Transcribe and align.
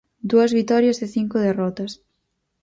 Dúas 0.29 0.51
vitorias 0.59 0.97
e 1.05 1.07
cinco 1.15 1.37
derrotas. 1.47 1.91